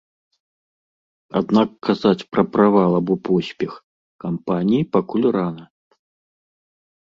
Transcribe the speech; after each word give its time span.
Аднак 1.41 1.69
казаць 1.87 2.27
пра 2.33 2.43
правал 2.55 2.91
або 3.01 3.13
поспех 3.29 3.73
кампаніі 4.27 4.89
пакуль 4.99 5.31
рана. 5.39 5.65